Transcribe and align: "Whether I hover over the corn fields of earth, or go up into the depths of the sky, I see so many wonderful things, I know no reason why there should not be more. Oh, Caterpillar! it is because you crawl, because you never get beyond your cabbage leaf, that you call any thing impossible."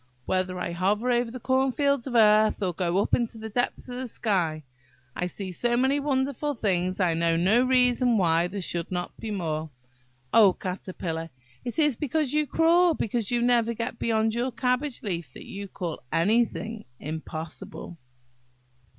"Whether 0.25 0.57
I 0.57 0.71
hover 0.71 1.11
over 1.11 1.29
the 1.29 1.39
corn 1.39 1.71
fields 1.71 2.07
of 2.07 2.15
earth, 2.15 2.63
or 2.63 2.73
go 2.73 2.97
up 3.03 3.13
into 3.13 3.37
the 3.37 3.51
depths 3.51 3.87
of 3.87 3.97
the 3.97 4.07
sky, 4.07 4.63
I 5.15 5.27
see 5.27 5.51
so 5.51 5.77
many 5.77 5.99
wonderful 5.99 6.55
things, 6.55 6.99
I 6.99 7.13
know 7.13 7.37
no 7.37 7.61
reason 7.63 8.17
why 8.17 8.47
there 8.47 8.61
should 8.61 8.89
not 8.91 9.15
be 9.19 9.29
more. 9.29 9.69
Oh, 10.33 10.53
Caterpillar! 10.53 11.29
it 11.63 11.77
is 11.77 11.95
because 11.97 12.33
you 12.33 12.47
crawl, 12.47 12.95
because 12.95 13.29
you 13.29 13.43
never 13.43 13.75
get 13.75 13.99
beyond 13.99 14.33
your 14.33 14.51
cabbage 14.51 15.03
leaf, 15.03 15.33
that 15.33 15.45
you 15.45 15.67
call 15.67 16.01
any 16.11 16.45
thing 16.45 16.85
impossible." 16.99 17.99